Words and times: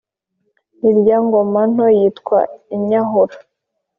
irya 0.89 1.17
ngoma 1.25 1.61
nto 1.71 1.87
yitwa 1.97 2.39
inyahura. 2.75 3.35